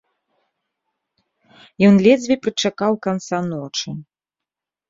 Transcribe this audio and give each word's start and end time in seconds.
Ён 1.89 1.95
ледзьве 2.07 2.35
прычакаў 2.47 2.91
канца 3.07 3.37
ночы. 3.51 3.89